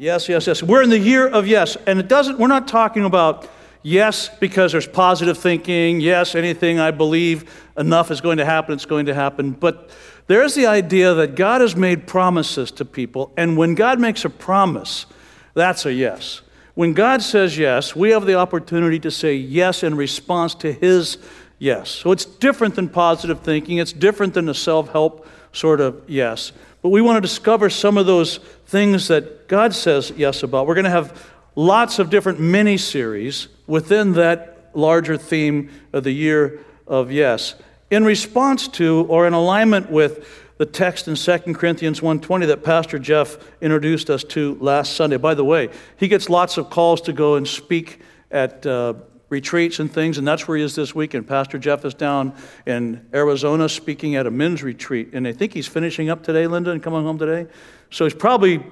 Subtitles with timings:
[0.00, 0.62] Yes, yes, yes.
[0.62, 1.76] We're in the year of yes.
[1.88, 3.48] And it doesn't, we're not talking about
[3.82, 6.00] yes because there's positive thinking.
[6.00, 9.50] Yes, anything I believe enough is going to happen, it's going to happen.
[9.50, 9.90] But
[10.28, 13.32] there's the idea that God has made promises to people.
[13.36, 15.06] And when God makes a promise,
[15.54, 16.42] that's a yes.
[16.74, 21.18] When God says yes, we have the opportunity to say yes in response to His
[21.58, 21.90] yes.
[21.90, 26.52] So it's different than positive thinking, it's different than a self help sort of yes.
[26.82, 30.66] But we want to discover some of those things that God says yes about.
[30.66, 36.12] We're going to have lots of different mini series within that larger theme of the
[36.12, 37.54] year of yes
[37.90, 40.26] in response to or in alignment with
[40.58, 45.16] the text in 2 Corinthians 1:20 that Pastor Jeff introduced us to last Sunday.
[45.16, 48.00] By the way, he gets lots of calls to go and speak
[48.30, 48.94] at uh,
[49.28, 51.28] retreats and things, and that's where he is this weekend.
[51.28, 52.34] Pastor Jeff is down
[52.66, 56.70] in Arizona speaking at a men's retreat, and I think he's finishing up today, Linda,
[56.70, 57.50] and coming home today.
[57.90, 58.64] So he's probably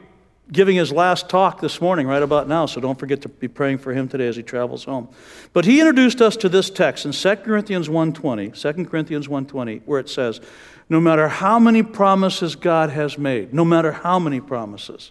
[0.52, 3.78] giving his last talk this morning, right about now, so don't forget to be praying
[3.78, 5.08] for him today as he travels home.
[5.52, 9.98] But he introduced us to this text in 2 Corinthians 1.20, 2 Corinthians 1.20, where
[9.98, 10.40] it says,
[10.88, 15.10] no matter how many promises God has made, no matter how many promises,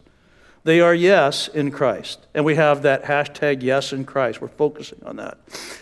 [0.66, 2.25] they are yes in Christ.
[2.33, 4.41] And we have that hashtag yes in Christ.
[4.41, 5.38] We're focusing on that.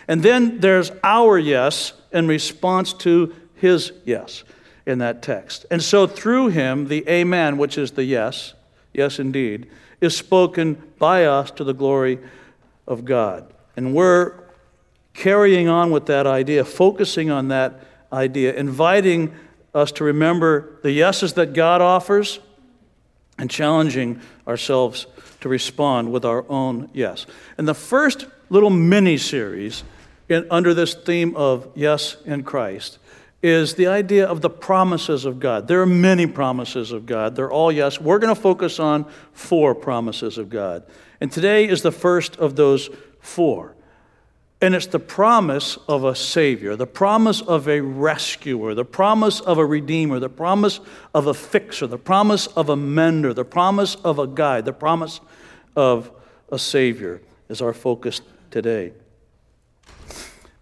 [0.10, 4.44] And then there's our yes in response to his yes
[4.86, 5.66] in that text.
[5.72, 8.56] And so through him, the amen, which is the yes,
[8.94, 9.70] yes indeed,
[10.02, 12.20] is spoken by us to the glory
[12.86, 13.52] of God.
[13.78, 14.34] And we're
[15.14, 17.80] carrying on with that idea, focusing on that
[18.12, 19.34] idea, inviting
[19.74, 22.42] us to remember the yeses that God offers
[23.38, 25.08] and challenging ourselves
[25.42, 27.26] to respond with our own yes.
[27.58, 29.84] And the first little mini series
[30.50, 33.00] under this theme of yes in Christ
[33.42, 35.68] is the idea of the promises of God.
[35.68, 37.36] There are many promises of God.
[37.36, 38.00] They're all yes.
[38.00, 40.84] We're going to focus on four promises of God.
[41.20, 43.76] And today is the first of those four.
[44.64, 49.58] And it's the promise of a Savior, the promise of a rescuer, the promise of
[49.58, 50.80] a Redeemer, the promise
[51.14, 55.20] of a fixer, the promise of a mender, the promise of a guide, the promise
[55.76, 56.10] of
[56.50, 58.22] a Savior is our focus
[58.52, 58.94] today.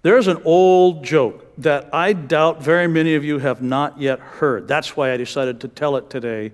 [0.02, 4.68] There's an old joke that I doubt very many of you have not yet heard.
[4.68, 6.54] That's why I decided to tell it today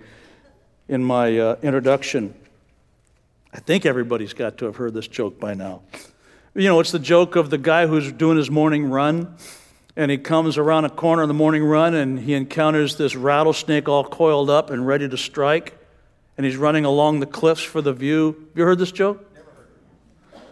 [0.90, 2.34] in my uh, introduction.
[3.53, 5.84] I think everybody's got to have heard this joke by now.
[6.57, 9.38] You know, it's the joke of the guy who's doing his morning run,
[9.95, 13.88] and he comes around a corner in the morning run and he encounters this rattlesnake
[13.88, 15.78] all coiled up and ready to strike,
[16.35, 18.47] and he's running along the cliffs for the view.
[18.56, 19.23] You heard this joke?
[19.35, 20.45] Never.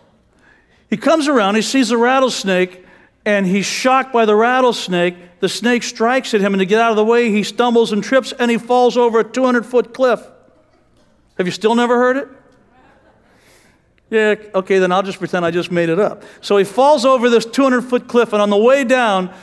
[0.91, 2.85] He comes around, he sees a rattlesnake,
[3.25, 5.39] and he's shocked by the rattlesnake.
[5.39, 8.03] The snake strikes at him, and to get out of the way, he stumbles and
[8.03, 10.21] trips and he falls over a 200 foot cliff.
[11.39, 12.27] Have you still never heard it?
[14.09, 16.23] Yeah, okay, then I'll just pretend I just made it up.
[16.41, 19.33] So he falls over this 200 foot cliff, and on the way down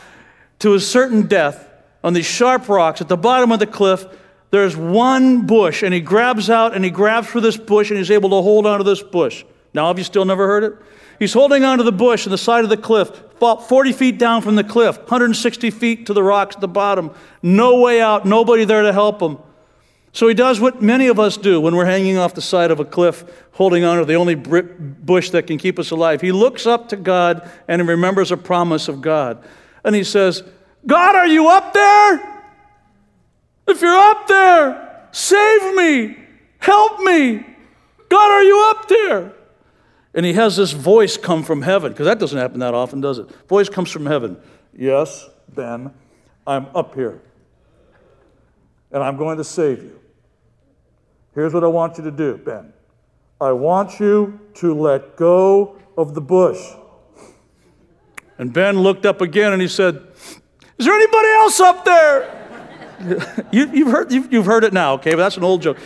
[0.60, 1.68] to his certain death,
[2.04, 4.04] on these sharp rocks at the bottom of the cliff,
[4.50, 8.10] there's one bush, and he grabs out and he grabs for this bush, and he's
[8.10, 9.44] able to hold onto this bush.
[9.74, 10.74] Now, have you still never heard it?
[11.18, 14.56] He's holding onto the bush on the side of the cliff, 40 feet down from
[14.56, 17.12] the cliff, 160 feet to the rocks at the bottom.
[17.42, 19.38] No way out, nobody there to help him.
[20.14, 22.78] So he does what many of us do when we're hanging off the side of
[22.78, 26.20] a cliff, holding on to the only bush that can keep us alive.
[26.20, 29.42] He looks up to God and he remembers a promise of God.
[29.84, 30.42] And he says,
[30.86, 32.42] God, are you up there?
[33.66, 36.16] If you're up there, save me,
[36.58, 37.46] help me.
[38.10, 39.32] God, are you up there?
[40.12, 43.18] And he has this voice come from heaven, because that doesn't happen that often, does
[43.18, 43.30] it?
[43.48, 44.36] Voice comes from heaven.
[44.76, 45.94] Yes, Ben,
[46.46, 47.22] I'm up here.
[48.92, 49.98] And I'm going to save you.
[51.34, 52.72] Here's what I want you to do, Ben.
[53.41, 56.60] I want you to let go of the bush.
[58.38, 60.06] And Ben looked up again and he said,
[60.78, 62.38] Is there anybody else up there?
[63.53, 65.10] you, have heard, you've, you've heard it now, okay?
[65.10, 65.78] But that's an old joke.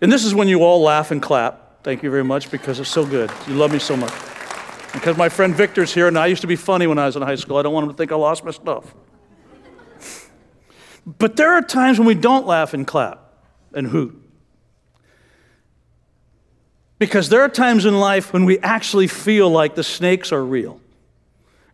[0.00, 1.82] And this is when you all laugh and clap.
[1.82, 3.30] Thank you very much because it's so good.
[3.46, 4.12] You love me so much.
[4.92, 7.22] Because my friend Victor's here, and I used to be funny when I was in
[7.22, 7.56] high school.
[7.56, 8.92] I don't want him to think I lost my stuff.
[11.06, 13.32] But there are times when we don't laugh and clap
[13.72, 14.16] and hoot.
[16.98, 20.80] Because there are times in life when we actually feel like the snakes are real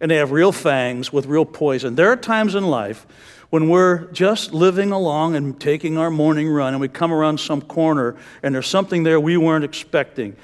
[0.00, 1.96] and they have real fangs with real poison.
[1.96, 3.06] There are times in life
[3.50, 7.60] when we're just living along and taking our morning run and we come around some
[7.60, 10.36] corner and there's something there we weren't expecting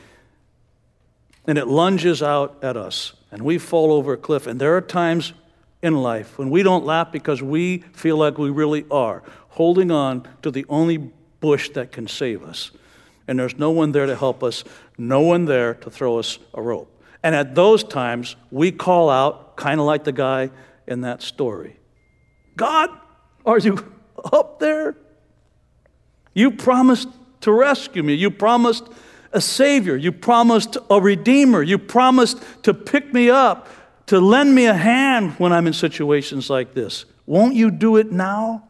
[1.46, 4.46] and it lunges out at us and we fall over a cliff.
[4.46, 5.32] And there are times
[5.82, 10.26] in life when we don't laugh because we feel like we really are holding on
[10.42, 10.98] to the only
[11.40, 12.70] bush that can save us.
[13.28, 14.64] and there's no one there to help us,
[14.98, 16.88] no one there to throw us a rope.
[17.22, 20.50] And at those times, we call out, kind of like the guy
[20.86, 21.76] in that story
[22.56, 22.90] God,
[23.46, 23.92] are you
[24.32, 24.96] up there?
[26.34, 27.08] You promised
[27.42, 28.14] to rescue me.
[28.14, 28.84] You promised
[29.32, 29.96] a Savior.
[29.96, 31.62] You promised a Redeemer.
[31.62, 33.68] You promised to pick me up,
[34.06, 37.04] to lend me a hand when I'm in situations like this.
[37.26, 38.68] Won't you do it now?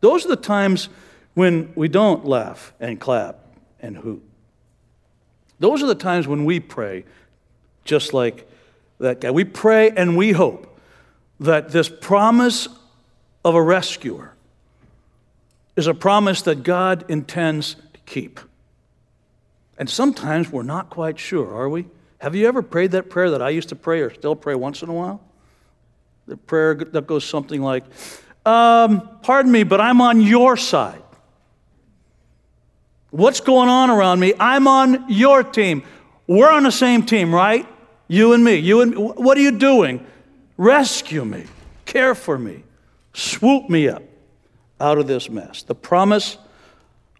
[0.00, 0.88] Those are the times
[1.34, 3.38] when we don't laugh and clap
[3.80, 4.22] and hoot.
[5.58, 7.04] Those are the times when we pray,
[7.84, 8.48] just like
[9.00, 9.30] that guy.
[9.30, 10.78] We pray and we hope
[11.40, 12.68] that this promise
[13.44, 14.34] of a rescuer
[15.76, 18.40] is a promise that God intends to keep.
[19.78, 21.86] And sometimes we're not quite sure, are we?
[22.18, 24.82] Have you ever prayed that prayer that I used to pray or still pray once
[24.82, 25.20] in a while?
[26.26, 27.84] The prayer that goes something like,
[28.44, 31.02] um, Pardon me, but I'm on your side.
[33.10, 34.34] What's going on around me?
[34.38, 35.82] I'm on your team.
[36.26, 37.66] We're on the same team, right?
[38.06, 38.56] You and me.
[38.56, 38.96] You and me.
[38.96, 40.04] What are you doing?
[40.56, 41.44] Rescue me.
[41.86, 42.64] Care for me.
[43.14, 44.02] Swoop me up
[44.80, 45.62] out of this mess.
[45.62, 46.36] The promise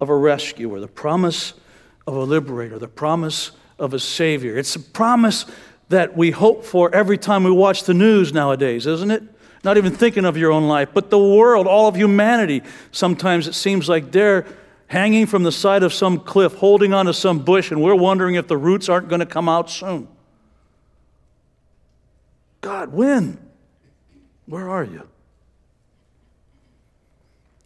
[0.01, 1.55] of a rescuer, the promise
[2.07, 4.57] of a liberator, the promise of a savior.
[4.57, 5.47] It's a promise
[5.89, 9.23] that we hope for every time we watch the news nowadays, isn't it?
[9.65, 12.63] Not even thinking of your own life, but the world, all of humanity.
[12.93, 14.47] Sometimes it seems like they're
[14.87, 18.47] hanging from the side of some cliff, holding onto some bush, and we're wondering if
[18.49, 20.09] the roots aren't going to come out soon.
[22.61, 23.39] God, when?
[24.47, 25.07] Where are you?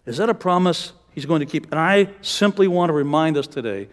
[0.05, 1.70] Is that a promise he's going to keep?
[1.70, 3.88] And I simply want to remind us today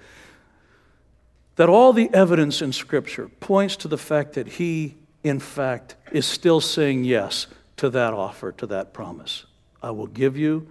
[1.59, 4.95] that all the evidence in Scripture points to the fact that he,
[5.25, 9.45] in fact, is still saying yes to that offer, to that promise.
[9.83, 10.69] I will give you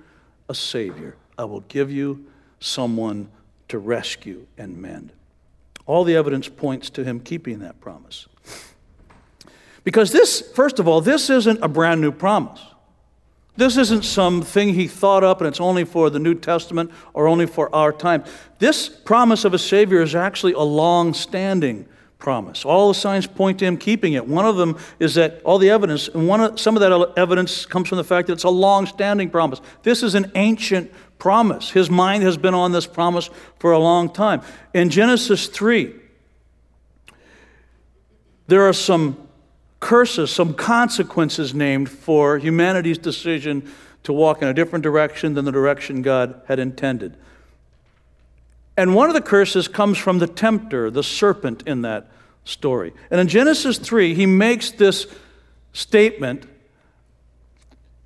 [0.49, 2.25] a Savior, I will give you
[2.59, 3.29] someone
[3.69, 5.13] to rescue and mend.
[5.85, 8.27] All the evidence points to him keeping that promise.
[9.85, 12.65] Because this, first of all, this isn't a brand new promise.
[13.59, 17.45] This isn't something he thought up and it's only for the New Testament or only
[17.45, 18.23] for our time.
[18.61, 21.85] This promise of a Savior is actually a long standing
[22.21, 22.65] promise.
[22.65, 24.29] All the signs point to him keeping it.
[24.29, 27.67] One of them is that all the evidence, and one of, some of that evidence
[27.67, 29.61] comes from the fact that it's a long standing promise.
[29.83, 31.71] This is an ancient promise.
[31.71, 33.29] His mind has been on this promise
[33.59, 34.41] for a long time.
[34.73, 35.97] In Genesis 3,
[38.47, 39.28] there are some
[39.81, 43.71] curses, some consequences named for humanity's decision
[44.05, 47.17] to walk in a different direction than the direction God had intended.
[48.77, 52.09] And one of the curses comes from the tempter, the serpent in that
[52.45, 52.93] story.
[53.11, 55.07] And in Genesis 3, he makes this
[55.73, 56.47] statement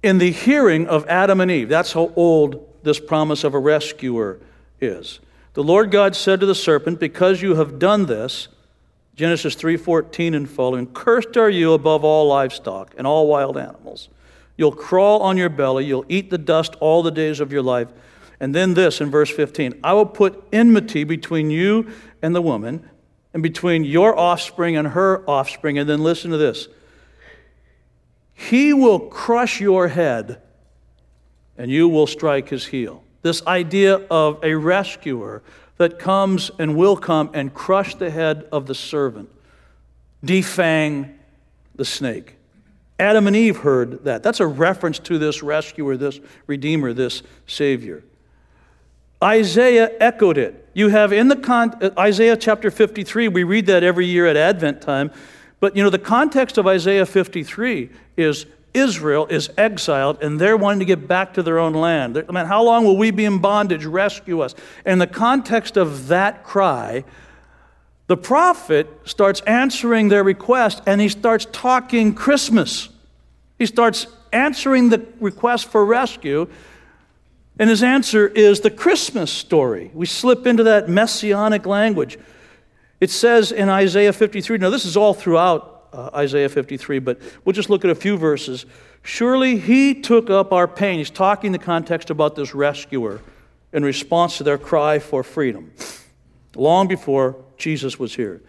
[0.03, 1.69] in the hearing of Adam and Eve.
[1.69, 4.41] That's how old this promise of a rescuer
[4.81, 5.21] is.
[5.55, 8.49] The Lord God said to the serpent, Because you have done this,
[9.15, 14.09] Genesis 3:14 and following, cursed are you above all livestock and all wild animals.
[14.57, 17.89] You'll crawl on your belly, you'll eat the dust all the days of your life.
[18.41, 21.89] And then this in verse 15, I will put enmity between you
[22.23, 22.89] and the woman,
[23.35, 25.79] and between your offspring and her offspring.
[25.79, 26.69] And then listen to this.
[28.35, 30.43] He will crush your head,
[31.57, 33.05] and you will strike his heel.
[33.23, 35.43] This idea of a rescuer
[35.83, 39.29] that comes and will come and crush the head of the servant,
[40.25, 41.13] defang
[41.75, 42.37] the snake.
[43.01, 44.23] Adam and Eve heard that.
[44.23, 48.05] That's a reference to this rescuer, this redeemer, this savior.
[49.21, 50.69] Isaiah echoed it.
[50.73, 54.37] You have in the con- uh, Isaiah chapter 53, we read that every year at
[54.37, 55.11] Advent time.
[55.59, 60.81] But you know, the context of Isaiah 53 is Israel is exiled and they're wanting
[60.81, 62.17] to get back to their own land.
[62.17, 63.85] I mean, how long will we be in bondage?
[63.85, 64.55] Rescue us.
[64.87, 67.05] In the context of that cry,
[68.07, 72.89] the prophet starts answering their request and he starts talking Christmas.
[73.59, 76.49] He starts answering the request for rescue,
[77.59, 79.91] and his answer is the Christmas story.
[79.95, 82.19] We slip into that messianic language.
[83.01, 87.53] It says in Isaiah 53, now this is all throughout uh, Isaiah 53, but we'll
[87.53, 88.67] just look at a few verses.
[89.03, 90.99] Surely he took up our pain.
[90.99, 93.21] He's talking in the context about this rescuer
[93.73, 95.73] in response to their cry for freedom,
[96.55, 98.43] long before Jesus was here.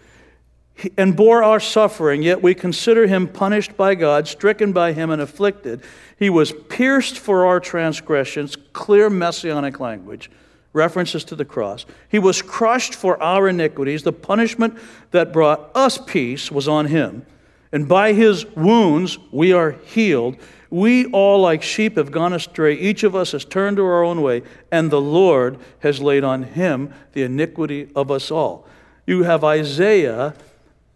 [0.75, 5.11] He, and bore our suffering, yet we consider him punished by God, stricken by him,
[5.11, 5.81] and afflicted.
[6.17, 10.31] He was pierced for our transgressions, clear messianic language
[10.73, 11.85] references to the cross.
[12.09, 14.01] He was crushed for our iniquities.
[14.01, 14.77] The punishment
[15.11, 17.25] that brought us peace was on him
[17.73, 20.37] and by his wounds we are healed.
[20.69, 22.75] We all, like sheep, have gone astray.
[22.75, 26.43] Each of us has turned to our own way, and the Lord has laid on
[26.43, 28.65] him the iniquity of us all.
[29.05, 30.35] You have Isaiah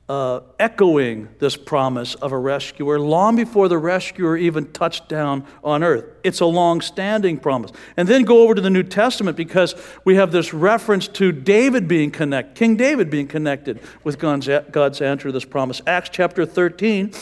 [0.09, 5.83] uh, echoing this promise of a rescuer long before the rescuer even touched down on
[5.83, 6.05] earth.
[6.23, 7.71] It's a long standing promise.
[7.97, 11.87] And then go over to the New Testament because we have this reference to David
[11.87, 15.81] being connected, King David being connected with God's, God's answer to this promise.
[15.85, 17.19] Acts chapter 13, uh,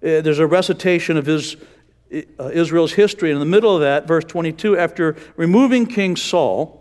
[0.00, 1.56] there's a recitation of his.
[2.40, 3.30] Uh, Israel's history.
[3.30, 6.77] And in the middle of that, verse 22, after removing King Saul,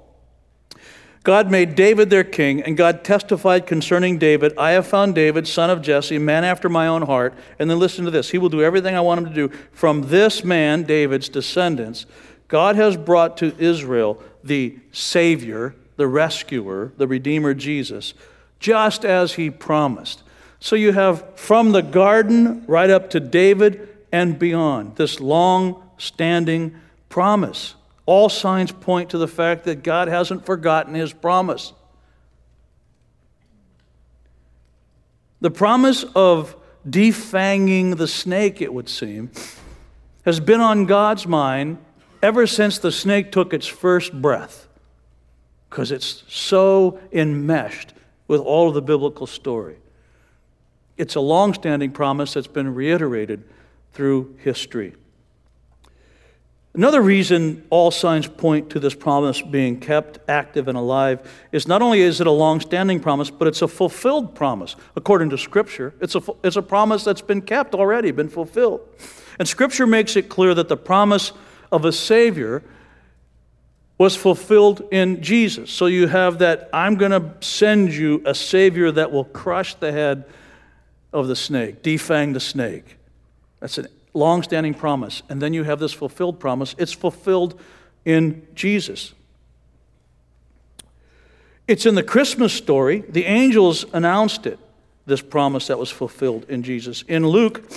[1.27, 5.69] God made David their king, and God testified concerning David I have found David, son
[5.69, 7.33] of Jesse, man after my own heart.
[7.59, 9.49] And then listen to this He will do everything I want him to do.
[9.73, 12.05] From this man, David's descendants,
[12.47, 18.13] God has brought to Israel the Savior, the rescuer, the Redeemer Jesus,
[18.61, 20.23] just as he promised.
[20.61, 26.79] So you have from the garden right up to David and beyond this long standing
[27.09, 27.75] promise.
[28.07, 31.73] All signs point to the fact that God hasn't forgotten his promise.
[35.41, 36.55] The promise of
[36.89, 39.29] defanging the snake, it would seem,
[40.25, 41.77] has been on God's mind
[42.23, 44.67] ever since the snake took its first breath,
[45.69, 47.93] because it's so enmeshed
[48.27, 49.77] with all of the biblical story.
[50.95, 53.43] It's a long standing promise that's been reiterated
[53.91, 54.95] through history.
[56.77, 61.81] Another reason all signs point to this promise being kept active and alive is not
[61.81, 64.75] only is it a long standing promise, but it's a fulfilled promise.
[64.95, 68.81] According to Scripture, it's a, it's a promise that's been kept already, been fulfilled.
[69.39, 71.31] And Scripture makes it clear that the promise
[71.71, 72.61] of a Savior
[73.97, 75.71] was fulfilled in Jesus.
[75.71, 79.91] So you have that I'm going to send you a Savior that will crush the
[79.91, 80.25] head
[81.11, 82.97] of the snake, defang the snake.
[83.61, 85.21] That's an long-standing promise.
[85.29, 86.75] And then you have this fulfilled promise.
[86.77, 87.59] It's fulfilled
[88.03, 89.13] in Jesus.
[91.67, 93.03] It's in the Christmas story.
[93.07, 94.59] The angels announced it,
[95.05, 97.03] this promise that was fulfilled in Jesus.
[97.03, 97.69] In Luke,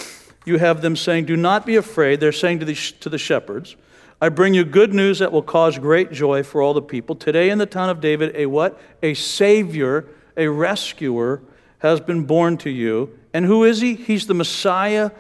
[0.46, 2.20] you have them saying, Do not be afraid.
[2.20, 3.76] They're saying to the, to the shepherds,
[4.20, 7.16] I bring you good news that will cause great joy for all the people.
[7.16, 8.78] Today in the town of David, a what?
[9.02, 10.06] A Savior,
[10.36, 11.42] a rescuer
[11.78, 13.18] has been born to you.
[13.32, 13.94] And who is he?
[13.94, 15.10] He's the Messiah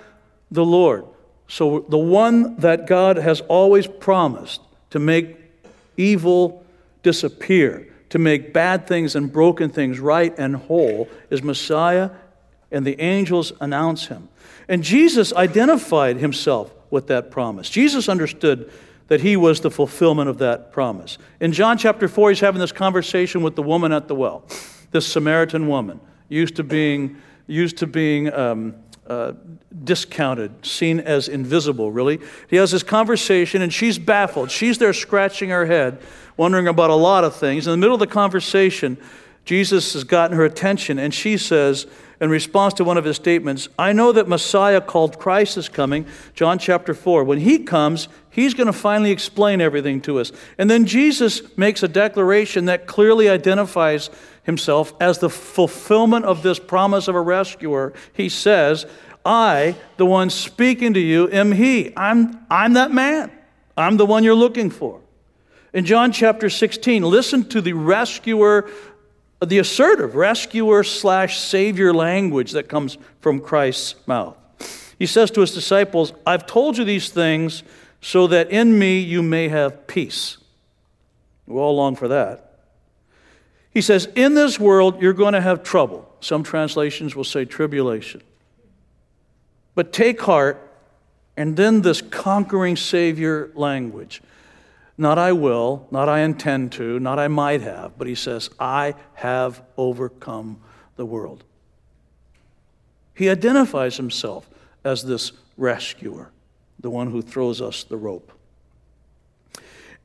[0.50, 1.06] the Lord.
[1.50, 5.36] So, the one that God has always promised to make
[5.96, 6.64] evil
[7.02, 12.10] disappear, to make bad things and broken things right and whole, is Messiah,
[12.70, 14.28] and the angels announce him.
[14.68, 17.68] And Jesus identified himself with that promise.
[17.68, 18.70] Jesus understood
[19.08, 21.18] that he was the fulfillment of that promise.
[21.40, 24.44] In John chapter 4, he's having this conversation with the woman at the well,
[24.92, 27.16] this Samaritan woman, used to being,
[27.48, 28.76] used to being um,
[29.06, 29.32] uh,
[29.84, 32.20] discounted, seen as invisible, really.
[32.48, 34.50] He has this conversation, and she's baffled.
[34.50, 36.00] She's there scratching her head,
[36.36, 37.66] wondering about a lot of things.
[37.66, 38.96] In the middle of the conversation,
[39.44, 41.86] Jesus has gotten her attention, and she says,
[42.20, 46.04] in response to one of his statements, I know that Messiah called Christ is coming,
[46.34, 47.24] John chapter 4.
[47.24, 50.30] When he comes, he's going to finally explain everything to us.
[50.58, 54.10] And then Jesus makes a declaration that clearly identifies
[54.50, 57.92] himself as the fulfillment of this promise of a rescuer.
[58.12, 58.84] He says,
[59.24, 61.92] I, the one speaking to you, am he.
[61.96, 63.30] I'm, I'm that man.
[63.76, 65.00] I'm the one you're looking for.
[65.72, 68.68] In John chapter 16, listen to the rescuer,
[69.40, 74.36] the assertive rescuer slash savior language that comes from Christ's mouth.
[74.98, 77.62] He says to his disciples, I've told you these things
[78.00, 80.38] so that in me you may have peace.
[81.46, 82.49] We all long for that.
[83.72, 86.10] He says, In this world, you're going to have trouble.
[86.20, 88.22] Some translations will say tribulation.
[89.74, 90.66] But take heart,
[91.36, 94.22] and then this conquering Savior language.
[94.98, 98.94] Not I will, not I intend to, not I might have, but he says, I
[99.14, 100.60] have overcome
[100.96, 101.42] the world.
[103.14, 104.48] He identifies himself
[104.84, 106.30] as this rescuer,
[106.78, 108.32] the one who throws us the rope.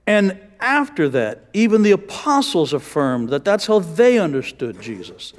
[0.07, 5.31] And after that, even the apostles affirmed that that's how they understood Jesus.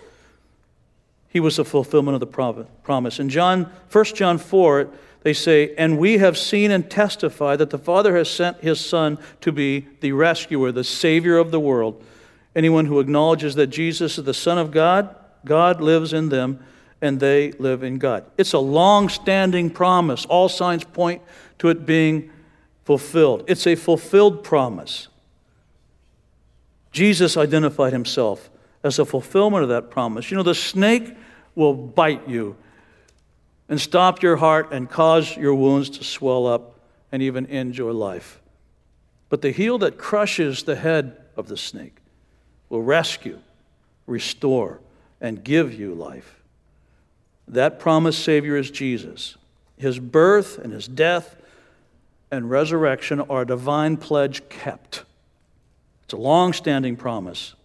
[1.28, 3.18] He was the fulfillment of the promise.
[3.18, 4.88] In John, 1 John 4,
[5.22, 9.18] they say, And we have seen and testified that the Father has sent his Son
[9.40, 12.02] to be the rescuer, the Savior of the world.
[12.54, 15.14] Anyone who acknowledges that Jesus is the Son of God,
[15.44, 16.64] God lives in them,
[17.02, 18.24] and they live in God.
[18.38, 20.24] It's a long standing promise.
[20.26, 21.20] All signs point
[21.58, 22.30] to it being
[22.84, 23.42] fulfilled.
[23.48, 25.08] It's a fulfilled promise.
[26.96, 28.48] Jesus identified himself
[28.82, 30.30] as a fulfillment of that promise.
[30.30, 31.14] You know, the snake
[31.54, 32.56] will bite you
[33.68, 36.80] and stop your heart and cause your wounds to swell up
[37.12, 38.40] and even end your life.
[39.28, 41.98] But the heel that crushes the head of the snake
[42.70, 43.40] will rescue,
[44.06, 44.80] restore,
[45.20, 46.40] and give you life.
[47.46, 49.36] That promised Savior is Jesus.
[49.76, 51.36] His birth and his death
[52.30, 55.04] and resurrection are a divine pledge kept.
[56.06, 57.56] It's a long standing promise,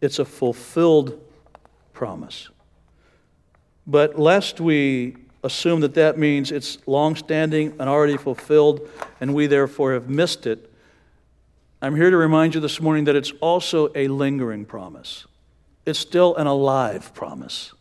[0.00, 1.20] it's a fulfilled
[1.92, 2.48] promise.
[3.88, 8.88] But lest we assume that that means it's long standing and already fulfilled,
[9.20, 10.72] and we therefore have missed it,
[11.82, 15.26] I'm here to remind you this morning that it's also a lingering promise.
[15.84, 17.72] It's still an alive promise.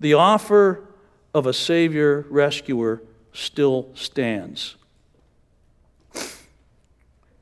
[0.00, 0.88] The offer
[1.34, 3.02] of a Savior, rescuer,
[3.34, 4.76] still stands.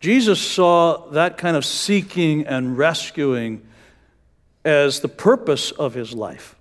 [0.01, 3.67] Jesus saw that kind of seeking and rescuing
[4.65, 6.55] as the purpose of his life.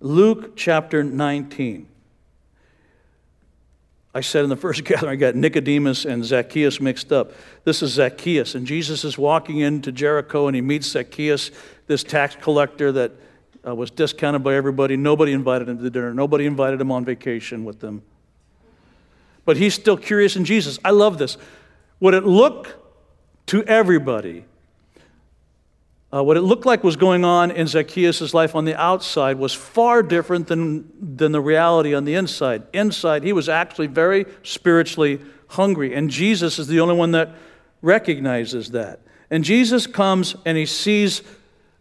[0.00, 1.88] Luke chapter 19.
[4.16, 7.32] I said in the first gathering, I got Nicodemus and Zacchaeus mixed up.
[7.64, 11.50] This is Zacchaeus, and Jesus is walking into Jericho and he meets Zacchaeus,
[11.86, 13.12] this tax collector that
[13.66, 14.96] uh, was discounted by everybody.
[14.96, 18.02] Nobody invited him to dinner, nobody invited him on vacation with them.
[19.44, 20.78] But he's still curious in Jesus.
[20.84, 21.36] I love this.
[22.04, 22.84] Would it look
[23.46, 24.44] to everybody
[26.12, 29.54] uh, what it looked like was going on in Zacchaeus' life on the outside was
[29.54, 32.64] far different than, than the reality on the inside.
[32.74, 35.18] Inside, he was actually very spiritually
[35.48, 37.30] hungry, and Jesus is the only one that
[37.80, 39.00] recognizes that.
[39.30, 41.22] And Jesus comes and he sees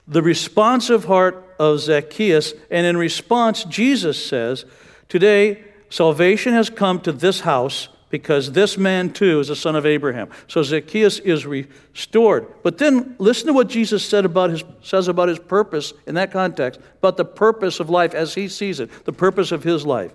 [0.08, 4.64] the responsive heart of Zacchaeus, and in response, Jesus says,
[5.10, 9.88] Today, salvation has come to this house because this man too is a son of
[9.88, 10.30] Abraham.
[10.48, 12.46] So Zacchaeus is restored.
[12.62, 16.32] But then listen to what Jesus said about his, says about his purpose in that
[16.32, 20.12] context, about the purpose of life as he sees it, the purpose of his life.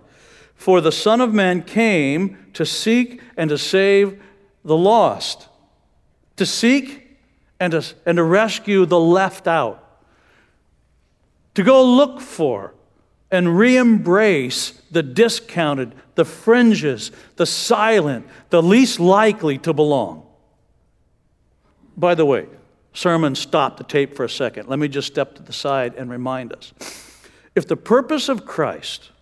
[0.55, 4.23] For the Son of Man came to seek and to save
[4.65, 5.49] the lost,
[6.37, 7.19] to seek
[7.59, 10.05] and to, and to rescue the left out,
[11.57, 12.75] to go look for
[13.33, 20.27] and re embrace the discounted, the fringes, the silent, the least likely to belong.
[21.97, 22.47] By the way,
[22.93, 24.69] sermon, stop the tape for a second.
[24.69, 26.73] Let me just step to the side and remind us.
[27.55, 29.13] If the purpose of Christ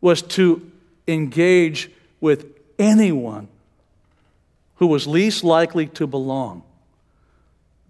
[0.00, 0.72] was to
[1.06, 2.46] engage with
[2.78, 3.48] anyone
[4.76, 6.62] who was least likely to belong,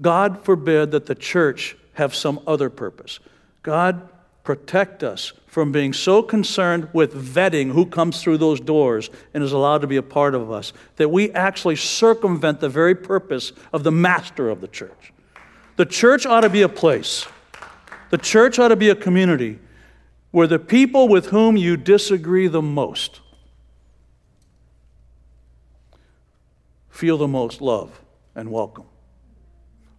[0.03, 3.21] God forbid that the church have some other purpose.
[3.63, 4.09] God
[4.43, 9.53] protect us from being so concerned with vetting who comes through those doors and is
[9.53, 13.83] allowed to be a part of us that we actually circumvent the very purpose of
[13.83, 15.13] the master of the church.
[15.77, 17.27] The church ought to be a place,
[18.11, 19.59] the church ought to be a community
[20.31, 23.21] where the people with whom you disagree the most
[27.01, 28.03] feel the most love
[28.35, 28.85] and welcome.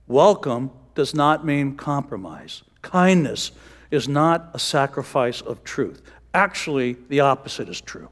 [0.08, 2.62] Welcome does not mean compromise.
[2.84, 3.52] Kindness
[3.92, 6.02] is not a sacrifice of truth.
[6.34, 8.10] Actually, the opposite is true.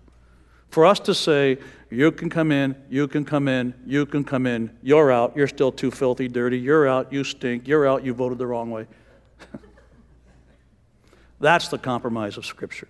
[0.70, 1.58] For us to say,
[1.89, 5.48] you can come in, you can come in, you can come in, you're out, you're
[5.48, 8.86] still too filthy, dirty, you're out, you stink, you're out, you voted the wrong way.
[11.39, 12.88] That's the compromise of Scripture.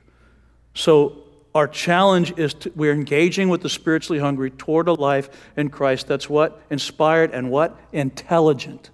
[0.74, 1.24] So,
[1.56, 6.08] our challenge is to, we're engaging with the spiritually hungry toward a life in Christ
[6.08, 6.62] that's what?
[6.70, 7.76] Inspired and what?
[7.92, 8.92] Intelligent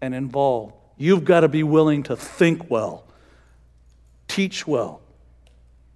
[0.00, 0.74] and involved.
[0.96, 3.05] You've got to be willing to think well
[4.36, 5.00] teach well,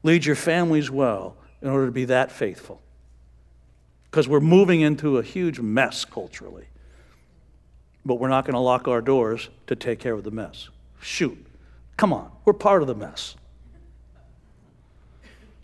[0.03, 2.81] lead your families well in order to be that faithful.
[4.11, 6.65] Because we're moving into a huge mess culturally.
[8.07, 10.71] But we're not going to lock our doors to take care of the mess.
[11.03, 11.37] Shoot.
[11.99, 13.37] Come on, we're part of the mess.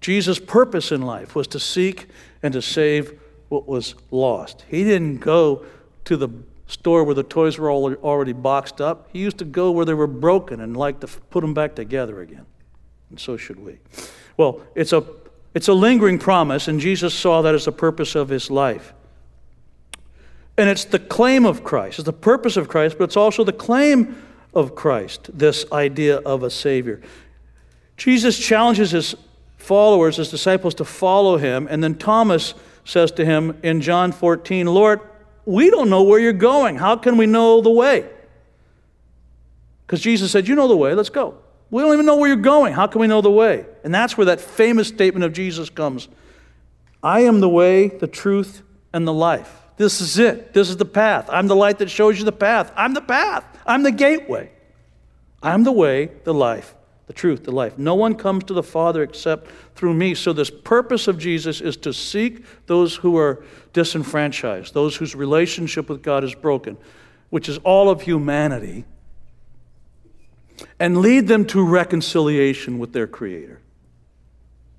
[0.02, 2.08] Jesus' purpose in life was to seek
[2.42, 4.66] and to save what was lost.
[4.68, 5.64] He didn't go
[6.04, 6.28] to the
[6.66, 9.08] store where the toys were already boxed up.
[9.14, 12.20] He used to go where they were broken and like to put them back together
[12.20, 12.44] again
[13.10, 13.78] and so should we.
[14.36, 15.04] Well, it's a,
[15.54, 18.92] it's a lingering promise, and Jesus saw that as the purpose of his life.
[20.58, 23.52] And it's the claim of Christ, it's the purpose of Christ, but it's also the
[23.52, 24.22] claim
[24.54, 27.00] of Christ, this idea of a Savior.
[27.96, 29.14] Jesus challenges his
[29.56, 34.66] followers, his disciples, to follow him, and then Thomas says to him in John 14,
[34.66, 35.00] Lord,
[35.44, 36.76] we don't know where you're going.
[36.76, 38.08] How can we know the way?
[39.86, 41.38] Because Jesus said, You know the way, let's go.
[41.70, 42.72] We don't even know where you're going.
[42.72, 43.66] How can we know the way?
[43.82, 46.08] And that's where that famous statement of Jesus comes
[47.02, 49.62] I am the way, the truth, and the life.
[49.76, 50.54] This is it.
[50.54, 51.28] This is the path.
[51.30, 52.72] I'm the light that shows you the path.
[52.76, 53.44] I'm the path.
[53.66, 54.50] I'm the gateway.
[55.42, 56.74] I'm the way, the life,
[57.06, 57.78] the truth, the life.
[57.78, 60.14] No one comes to the Father except through me.
[60.14, 65.88] So, this purpose of Jesus is to seek those who are disenfranchised, those whose relationship
[65.88, 66.78] with God is broken,
[67.28, 68.86] which is all of humanity,
[70.78, 73.60] and lead them to reconciliation with their Creator.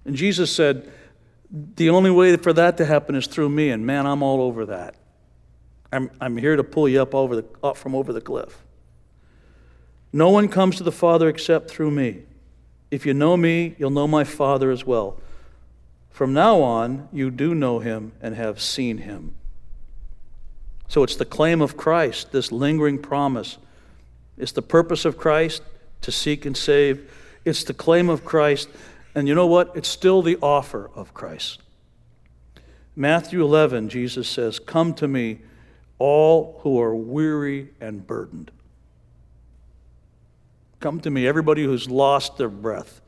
[0.06, 0.92] And Jesus said,
[1.52, 4.66] The only way for that to happen is through me, and man, I'm all over
[4.68, 4.96] that.
[5.92, 8.64] I'm, I'm here to pull you up, over the, up from over the cliff.
[10.12, 12.24] No one comes to the Father except through me.
[12.90, 15.20] If you know me, you'll know my Father as well.
[16.10, 19.36] From now on, you do know him and have seen him.
[20.88, 23.58] So it's the claim of Christ, this lingering promise.
[24.38, 25.64] It's the purpose of Christ
[26.02, 27.12] to seek and save.
[27.44, 28.70] It's the claim of Christ.
[29.16, 29.72] And you know what?
[29.76, 31.62] It's still the offer of Christ.
[32.96, 35.40] Matthew 11, Jesus says, Come to me,
[36.00, 38.52] all who are weary and burdened.
[40.80, 43.02] Come to me, everybody who's lost their breath.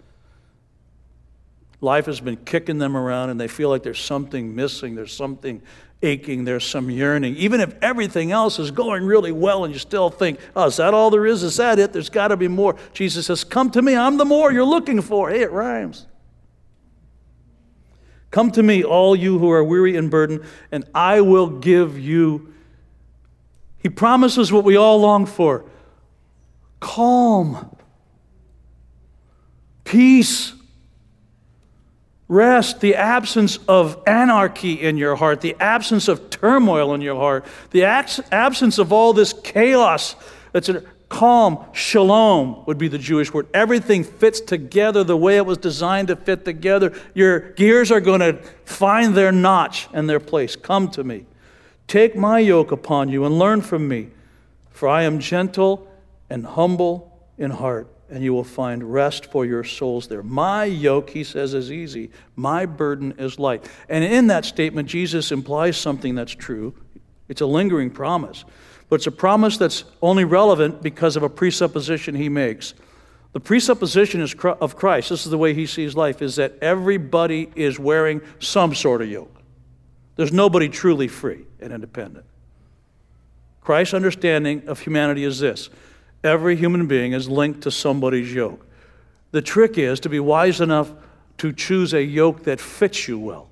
[1.82, 5.62] Life has been kicking them around and they feel like there's something missing, there's something
[6.02, 7.36] aching, there's some yearning.
[7.36, 10.94] Even if everything else is going really well and you still think, oh, is that
[10.94, 11.44] all there is?
[11.44, 11.92] Is that it?
[11.92, 12.76] There's got to be more.
[12.94, 15.30] Jesus says, Come to me, I'm the more you're looking for.
[15.30, 16.08] Hey, it rhymes.
[18.32, 22.54] Come to me, all you who are weary and burdened, and I will give you.
[23.80, 25.66] He promises what we all long for
[26.80, 27.76] calm,
[29.84, 30.54] peace,
[32.30, 37.46] rest, the absence of anarchy in your heart, the absence of turmoil in your heart,
[37.72, 40.16] the absence of all this chaos
[40.54, 43.48] that's a calm, shalom would be the Jewish word.
[43.54, 46.94] Everything fits together the way it was designed to fit together.
[47.16, 50.56] Your gears are going to find their notch and their place.
[50.56, 51.26] Come to me.
[51.88, 54.10] Take my yoke upon you and learn from me,
[54.70, 55.92] for I am gentle
[56.30, 60.24] and humble in heart, and you will find rest for your souls there.
[60.24, 62.12] My yoke, he says, is easy.
[62.36, 63.70] My burden is light.
[63.88, 66.74] And in that statement, Jesus implies something that's true.
[67.28, 68.46] It's a lingering promise,
[68.90, 72.74] but it's a promise that's only relevant because of a presupposition he makes.
[73.34, 77.52] The presupposition is of Christ, this is the way he sees life, is that everybody
[77.56, 79.36] is wearing some sort of yoke.
[80.16, 82.26] There's nobody truly free and independent.
[83.62, 85.70] Christ's understanding of humanity is this
[86.24, 88.66] Every human being is linked to somebody's yoke.
[89.32, 90.92] The trick is to be wise enough
[91.38, 93.50] to choose a yoke that fits you well.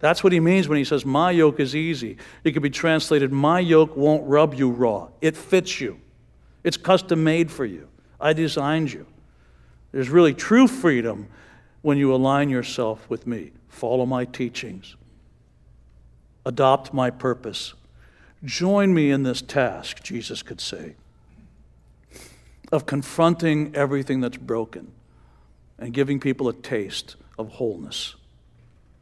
[0.00, 2.16] That's what he means when he says, My yoke is easy.
[2.42, 5.08] It could be translated, My yoke won't rub you raw.
[5.20, 6.00] It fits you,
[6.64, 7.88] it's custom made for you.
[8.20, 9.06] I designed you.
[9.92, 11.28] There's really true freedom
[11.82, 13.52] when you align yourself with me.
[13.68, 14.96] Follow my teachings,
[16.44, 17.74] adopt my purpose.
[18.44, 20.96] Join me in this task, Jesus could say
[22.74, 24.90] of confronting everything that's broken
[25.78, 28.16] and giving people a taste of wholeness.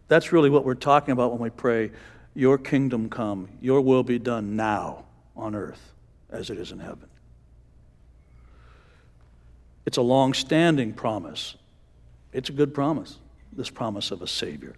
[0.08, 1.90] That's really what we're talking about when we pray,
[2.34, 5.04] Your kingdom come, Your will be done now
[5.34, 5.92] on earth
[6.30, 7.08] as it is in heaven.
[9.86, 11.56] It's a long standing promise.
[12.32, 13.18] It's a good promise,
[13.52, 14.76] this promise of a Savior.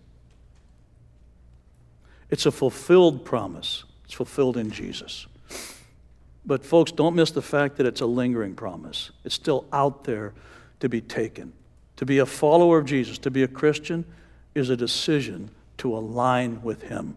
[2.31, 5.27] It's a fulfilled promise, it's fulfilled in Jesus.
[6.47, 9.11] But, folks, don't miss the fact that it's a lingering promise.
[9.25, 10.35] It's still out there
[10.81, 11.53] to be taken.
[11.97, 14.05] To be a follower of Jesus, to be a Christian,
[14.55, 17.17] is a decision to align with Him.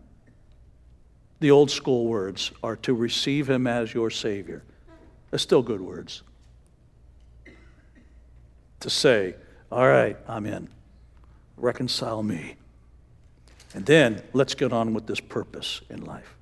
[1.40, 4.64] The old school words are to receive Him as your Savior.
[5.30, 6.24] They're still good words.
[8.82, 9.36] To say,
[9.72, 10.70] all right, I'm in.
[11.58, 12.56] Reconcile me.
[13.74, 16.37] And then let's get on with this purpose in life.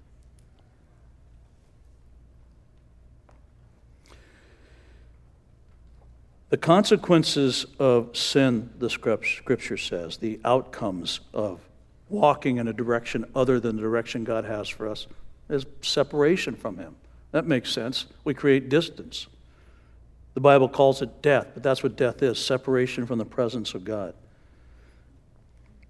[6.49, 11.59] The consequences of sin, the scripture says, the outcomes of
[12.07, 15.07] walking in a direction other than the direction God has for us,
[15.49, 16.95] is separation from Him.
[17.31, 18.05] That makes sense.
[18.23, 19.27] We create distance.
[20.35, 23.83] The Bible calls it death, but that's what death is separation from the presence of
[23.83, 24.13] God.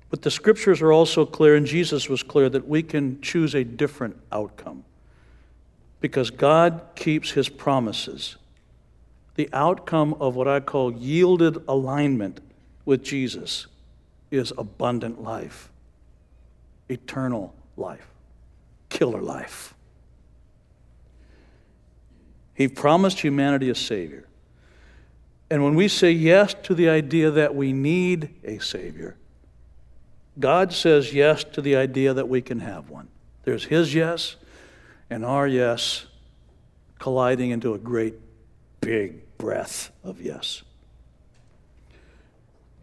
[0.09, 3.63] But the scriptures are also clear, and Jesus was clear, that we can choose a
[3.63, 4.85] different outcome
[5.99, 8.37] because God keeps His promises
[9.35, 12.39] the outcome of what I call yielded alignment
[12.85, 13.67] with Jesus
[14.31, 15.69] is abundant life,
[16.89, 18.07] eternal life,
[18.89, 19.73] killer life.
[22.53, 24.25] He promised humanity a Savior.
[25.49, 29.17] And when we say yes to the idea that we need a Savior,
[30.39, 33.09] God says yes to the idea that we can have one.
[33.43, 34.37] There's His yes
[35.09, 36.05] and our yes
[36.99, 38.15] colliding into a great
[38.81, 40.63] big breath of yes.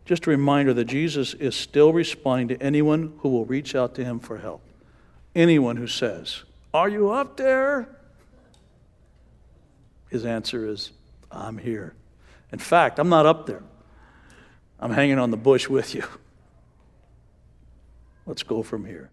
[0.04, 4.04] just a reminder that Jesus is still responding to anyone who will reach out to
[4.04, 4.60] him for help.
[5.34, 6.42] Anyone who says,
[6.74, 7.88] Are you up there?
[10.10, 10.90] His answer is,
[11.30, 11.94] I'm here.
[12.52, 13.62] In fact, I'm not up there,
[14.78, 16.04] I'm hanging on the bush with you.
[18.26, 19.11] Let's go from here.